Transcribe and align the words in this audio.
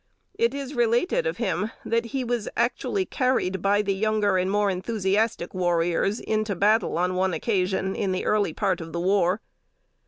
It 0.33 0.55
is 0.55 0.73
related 0.73 1.27
of 1.27 1.37
him, 1.37 1.69
that 1.85 2.05
he 2.05 2.23
was 2.23 2.49
actually 2.57 3.05
carried, 3.05 3.61
by 3.61 3.83
the 3.83 3.93
younger 3.93 4.35
and 4.35 4.49
more 4.49 4.67
enthusiastic 4.71 5.53
warriors, 5.53 6.19
into 6.19 6.55
battle 6.55 6.97
on 6.97 7.13
one 7.13 7.35
occasion, 7.35 7.93
in 7.95 8.11
the 8.11 8.25
early 8.25 8.51
part 8.51 8.81
of 8.81 8.93
the 8.93 8.99
war. 8.99 9.41